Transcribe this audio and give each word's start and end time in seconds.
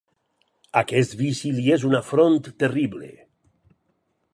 Aquest 0.81 1.13
vici 1.19 1.53
li 1.59 1.67
és 1.77 1.87
un 1.91 1.95
afront 2.01 2.41
terrible. 2.65 3.13